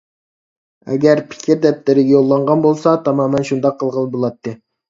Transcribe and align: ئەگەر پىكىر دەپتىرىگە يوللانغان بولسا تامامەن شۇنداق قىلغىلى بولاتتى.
ئەگەر 0.95 1.21
پىكىر 1.33 1.59
دەپتىرىگە 1.67 2.13
يوللانغان 2.15 2.65
بولسا 2.67 2.97
تامامەن 3.09 3.49
شۇنداق 3.51 3.81
قىلغىلى 3.85 4.15
بولاتتى. 4.19 4.57